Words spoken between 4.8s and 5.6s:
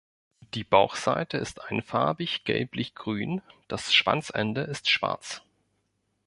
schwarz.